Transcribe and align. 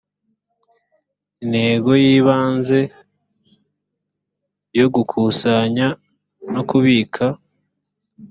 intego 1.43 1.89
y’ 2.03 2.05
ibanze 2.17 2.79
yo 4.79 4.87
gukusanya 4.93 5.87
no 6.53 6.61
kubika 6.69 7.25